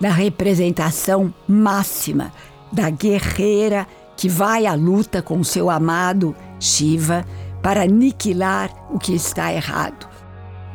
[0.00, 2.32] da representação máxima
[2.72, 7.24] da guerreira que vai à luta com seu amado Shiva
[7.62, 10.08] para aniquilar o que está errado,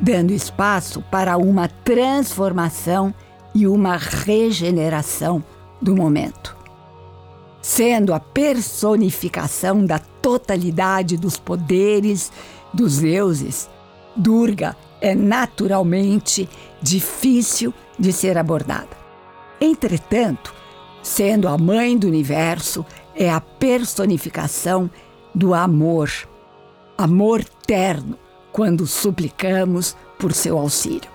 [0.00, 3.12] dando espaço para uma transformação
[3.54, 5.44] e uma regeneração
[5.80, 6.56] do momento.
[7.60, 12.30] Sendo a personificação da totalidade dos poderes
[12.72, 13.70] dos deuses,
[14.16, 16.48] Durga é naturalmente
[16.80, 19.03] difícil de ser abordada.
[19.64, 20.54] Entretanto,
[21.02, 22.84] sendo a mãe do universo,
[23.16, 24.90] é a personificação
[25.34, 26.10] do amor.
[26.98, 28.18] Amor terno,
[28.52, 31.10] quando suplicamos por seu auxílio.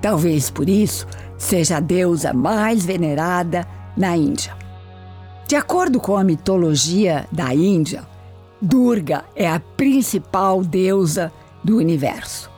[0.00, 1.04] Talvez por isso
[1.36, 4.56] seja a deusa mais venerada na Índia.
[5.48, 8.06] De acordo com a mitologia da Índia,
[8.62, 11.32] Durga é a principal deusa
[11.64, 12.48] do universo.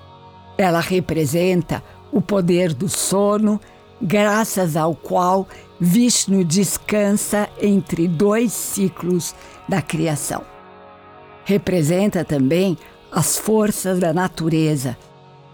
[0.58, 3.58] Ela representa o poder do sono
[4.00, 5.46] graças ao qual
[5.80, 9.34] Vishnu descansa entre dois ciclos
[9.68, 10.42] da criação.
[11.44, 12.76] Representa também
[13.10, 14.96] as forças da natureza,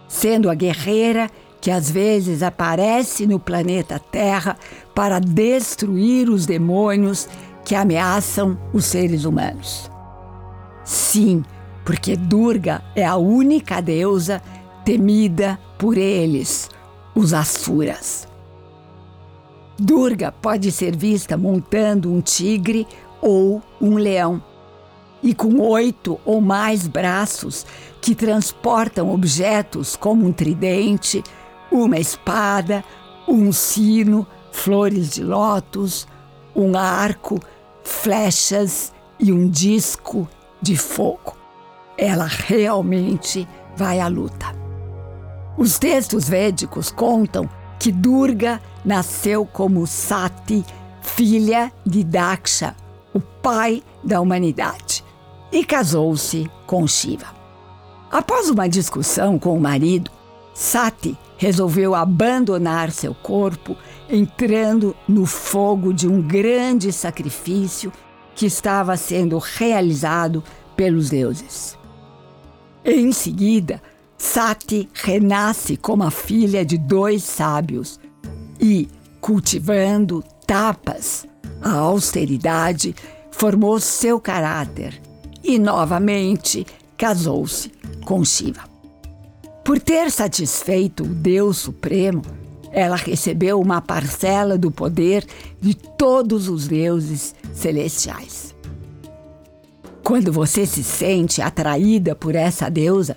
[0.09, 4.57] sendo a guerreira que às vezes aparece no planeta Terra
[4.95, 7.29] para destruir os demônios
[7.65, 9.89] que ameaçam os seres humanos.
[10.85, 11.45] Sim,
[11.85, 14.43] porque Durga é a única deusa
[14.85, 16.69] temida por eles,
[17.15, 18.32] os Asuras.
[19.79, 22.87] Durga pode ser vista montando um tigre
[23.21, 24.43] ou um leão,
[25.23, 27.65] e com oito ou mais braços
[28.01, 31.23] que transportam objetos como um tridente,
[31.71, 32.85] uma espada,
[33.27, 36.07] um sino, flores de lótus,
[36.55, 37.41] um arco,
[37.85, 40.29] flechas e um disco
[40.61, 41.37] de fogo.
[41.97, 44.47] Ela realmente vai à luta.
[45.57, 47.49] Os textos védicos contam
[47.83, 50.65] que Durga nasceu como Sati,
[51.01, 52.77] filha de Daksha,
[53.13, 55.05] o pai da humanidade,
[55.51, 57.27] e casou-se com Shiva.
[58.09, 60.13] Após uma discussão com o marido,
[60.55, 63.77] Sati resolveu abandonar seu corpo,
[64.09, 67.93] entrando no fogo de um grande sacrifício
[68.37, 70.41] que estava sendo realizado
[70.77, 71.77] pelos deuses.
[72.85, 73.83] Em seguida,
[74.25, 77.99] Sati renasce como a filha de dois sábios
[78.59, 78.89] e,
[79.21, 81.27] cultivando tapas,
[81.61, 82.95] a austeridade,
[83.33, 85.03] formou seu caráter
[85.43, 86.65] e novamente
[86.97, 87.73] casou-se
[88.05, 88.63] com Shiva.
[89.65, 92.23] Por ter satisfeito o Deus Supremo,
[92.71, 95.27] ela recebeu uma parcela do poder
[95.61, 98.55] de todos os deuses celestiais.
[100.05, 103.17] Quando você se sente atraída por essa deusa,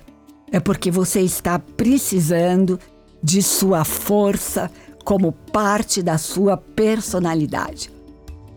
[0.56, 2.80] é porque você está precisando
[3.22, 4.70] de sua força
[5.04, 7.92] como parte da sua personalidade.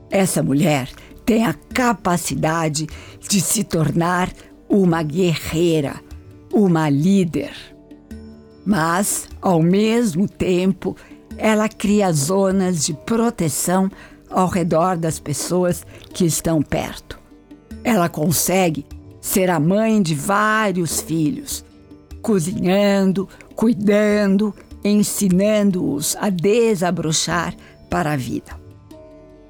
[0.10, 0.90] Essa mulher
[1.26, 2.88] tem a capacidade
[3.28, 4.32] de se tornar
[4.70, 6.02] uma guerreira,
[6.54, 7.52] uma líder.
[8.66, 10.96] Mas, ao mesmo tempo,
[11.36, 13.92] ela cria zonas de proteção
[14.30, 17.20] ao redor das pessoas que estão perto.
[17.84, 18.86] Ela consegue
[19.20, 21.68] ser a mãe de vários filhos,
[22.22, 24.54] cozinhando, cuidando,
[24.84, 27.56] ensinando-os a desabrochar
[27.90, 28.58] para a vida.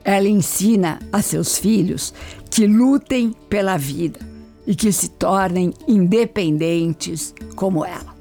[0.03, 2.13] Ela ensina a seus filhos
[2.49, 4.19] que lutem pela vida
[4.65, 8.15] e que se tornem independentes como ela.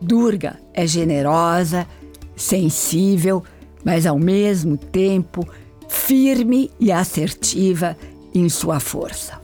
[0.00, 1.86] Durga é generosa,
[2.34, 3.42] sensível,
[3.84, 5.46] mas ao mesmo tempo
[5.88, 7.96] firme e assertiva
[8.34, 9.40] em sua força.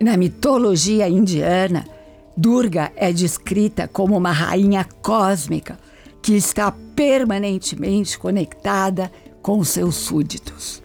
[0.00, 1.86] Na mitologia indiana,
[2.36, 5.78] Durga é descrita como uma rainha cósmica
[6.20, 9.10] que está permanentemente conectada
[9.40, 10.82] com seus súditos.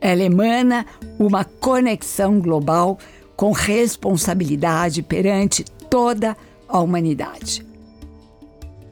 [0.00, 0.86] Ela emana
[1.18, 2.98] uma conexão global
[3.34, 6.36] com responsabilidade perante toda
[6.68, 7.64] a humanidade.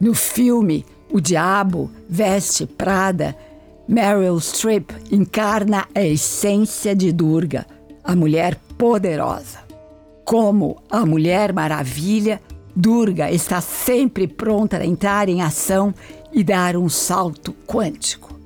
[0.01, 3.37] No filme O Diabo Veste Prada,
[3.87, 7.67] Meryl Streep encarna a essência de Durga,
[8.03, 9.68] a mulher poderosa.
[10.29, 12.39] Como a Mulher Maravilha,
[12.77, 15.95] Durga está sempre pronta a entrar em ação
[16.31, 18.39] e dar um salto quântico.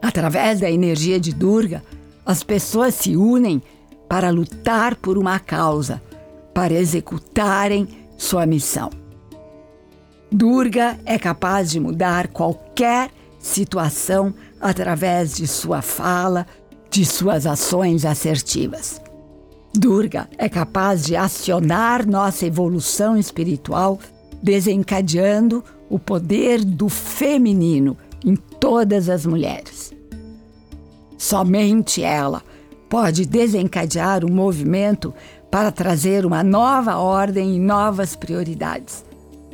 [0.00, 1.82] Através da energia de Durga,
[2.24, 3.60] as pessoas se unem
[4.08, 6.00] para lutar por uma causa,
[6.54, 8.90] para executarem sua missão.
[10.30, 16.46] Durga é capaz de mudar qualquer situação através de sua fala,
[16.88, 19.09] de suas ações assertivas.
[19.72, 23.98] Durga é capaz de acionar nossa evolução espiritual,
[24.42, 29.92] desencadeando o poder do feminino em todas as mulheres.
[31.16, 32.42] Somente ela
[32.88, 35.14] pode desencadear um movimento
[35.50, 39.04] para trazer uma nova ordem e novas prioridades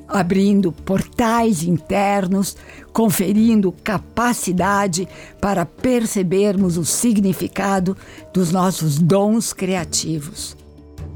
[0.09, 2.57] abrindo portais internos,
[2.93, 5.09] conferindo capacidade
[5.41, 7.97] para percebermos o significado
[8.33, 10.57] dos nossos dons criativos,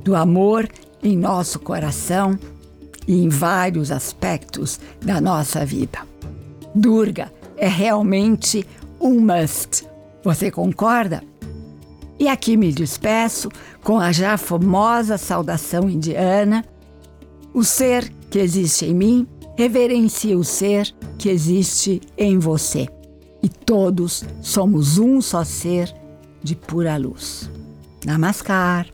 [0.02, 0.68] do amor
[1.02, 2.38] em nosso coração
[3.06, 6.00] e em vários aspectos da nossa vida.
[6.74, 8.66] Durga é realmente
[9.00, 9.86] um must.
[10.22, 11.22] Você concorda?
[12.18, 13.48] E aqui me despeço
[13.82, 16.64] com a já famosa saudação indiana:
[17.52, 19.26] o ser que existe em mim
[19.56, 22.88] reverencia o ser que existe em você.
[23.42, 25.94] E todos somos um só ser
[26.42, 27.50] de pura luz.
[28.04, 28.86] Namaskar.